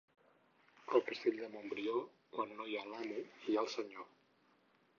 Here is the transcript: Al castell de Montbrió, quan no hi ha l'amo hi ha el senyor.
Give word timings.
Al 0.99 1.03
castell 1.09 1.35
de 1.41 1.49
Montbrió, 1.57 1.99
quan 2.37 2.55
no 2.61 2.67
hi 2.71 2.79
ha 2.81 2.87
l'amo 2.89 3.21
hi 3.21 3.59
ha 3.59 3.67
el 3.67 3.73
senyor. 3.77 4.09